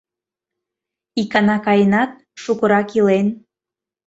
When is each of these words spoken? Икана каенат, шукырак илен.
Икана 1.21 1.57
каенат, 1.65 2.11
шукырак 2.41 2.89
илен. 2.97 3.27